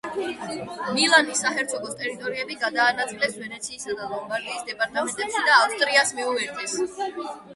[0.93, 6.75] მილანის საჰერცოგოს ტერიტორიები გადაანაწილეს ვენეციისა და ლომბარდიის დეპარტამენტებში და ავსტრიას მიუერთეს.